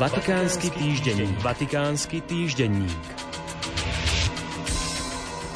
[0.00, 1.36] Vatikánsky týždenník.
[1.44, 3.04] Vatikánsky týždenník.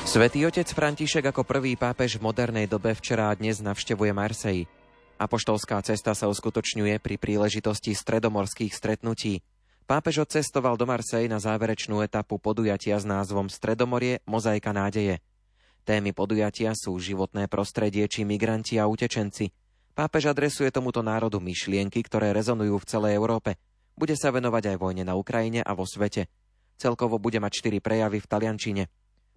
[0.04, 4.68] Svetý otec František ako prvý pápež v modernej dobe včera a dnes navštevuje Marsej.
[5.16, 9.40] Apoštolská cesta sa uskutočňuje pri príležitosti stredomorských stretnutí.
[9.88, 15.24] Pápež odcestoval do Marsej na záverečnú etapu podujatia s názvom Stredomorie– mozaika nádeje.
[15.88, 19.48] Témy podujatia sú životné prostredie či migranti a utečenci.
[19.96, 23.56] Pápež adresuje tomuto národu myšlienky, ktoré rezonujú v celej Európe–
[23.94, 26.26] bude sa venovať aj vojne na Ukrajine a vo svete.
[26.78, 28.84] Celkovo bude mať 4 prejavy v taliančine.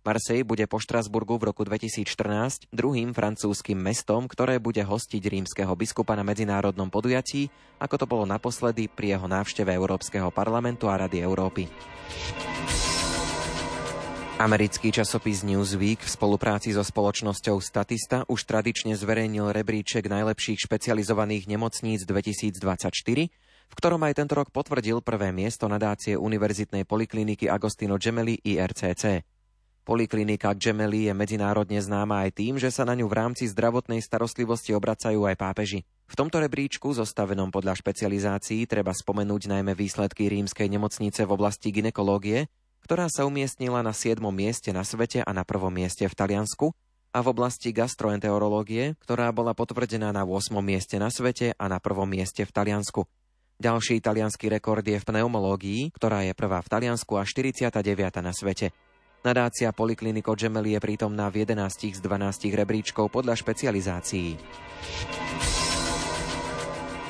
[0.07, 6.16] Marseille bude po Štrasburgu v roku 2014 druhým francúzským mestom, ktoré bude hostiť rímskeho biskupa
[6.16, 11.67] na medzinárodnom podujatí, ako to bolo naposledy pri jeho návšteve Európskeho parlamentu a Rady Európy.
[14.38, 22.05] Americký časopis Newsweek v spolupráci so spoločnosťou Statista už tradične zverejnil rebríček najlepších špecializovaných nemocníc
[22.05, 23.27] 2024,
[23.67, 29.22] v ktorom aj tento rok potvrdil prvé miesto nadácie Univerzitnej polikliniky Agostino Gemelli IRCC.
[29.88, 34.75] Poliklinika Gemelli je medzinárodne známa aj tým, že sa na ňu v rámci zdravotnej starostlivosti
[34.75, 35.88] obracajú aj pápeži.
[36.11, 42.52] V tomto rebríčku, zostavenom podľa špecializácií, treba spomenúť najmä výsledky rímskej nemocnice v oblasti ginekológie,
[42.84, 44.19] ktorá sa umiestnila na 7.
[44.28, 46.75] mieste na svete a na prvom mieste v Taliansku,
[47.16, 50.53] a v oblasti gastroenterológie, ktorá bola potvrdená na 8.
[50.59, 53.08] mieste na svete a na prvom mieste v Taliansku.
[53.58, 57.73] Ďalší italianský rekord je v pneumológii, ktorá je prvá v Taliansku a 49.
[58.22, 58.69] na svete.
[59.25, 64.38] Nadácia Polikliniko Gemelli je prítomná v 11 z 12 rebríčkov podľa špecializácií.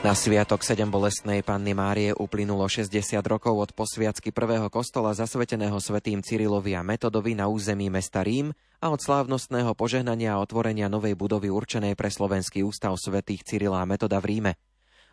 [0.07, 2.95] Na sviatok 7 bolestnej panny Márie uplynulo 60
[3.27, 8.87] rokov od posviacky prvého kostola zasveteného svetým Cyrilovi a Metodovi na území mesta Rím a
[8.87, 14.23] od slávnostného požehnania a otvorenia novej budovy určenej pre Slovenský ústav svetých Cyrila a Metoda
[14.23, 14.66] v Ríme.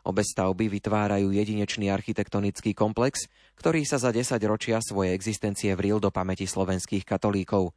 [0.04, 3.24] Obe stavby vytvárajú jedinečný architektonický komplex,
[3.56, 7.72] ktorý sa za 10 ročia svojej existencie vril do pamäti slovenských katolíkov.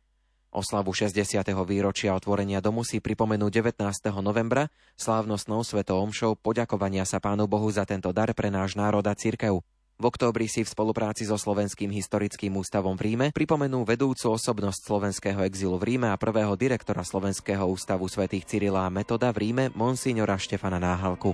[0.52, 1.24] Oslavu 60.
[1.64, 3.80] výročia otvorenia domu si pripomenú 19.
[4.20, 4.68] novembra
[5.00, 9.64] slávnostnou svetou omšou poďakovania sa Pánu Bohu za tento dar pre náš národ a církev.
[9.98, 15.42] V októbri si v spolupráci so Slovenským historickým ústavom v Ríme pripomenú vedúcu osobnosť slovenského
[15.42, 20.38] exilu v Ríme a prvého direktora Slovenského ústavu svätých Cyrila a Metoda v Ríme monsignora
[20.38, 21.34] Štefana Náhalku.